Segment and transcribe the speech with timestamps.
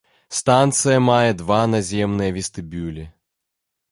[0.37, 3.03] Станцыя мае два наземныя вестыбюлі.